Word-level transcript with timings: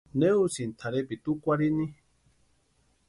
¿Ne 0.19 0.27
úsïni 0.43 0.75
tʼarhepiti 0.79 1.27
úkwarhini? 1.31 1.85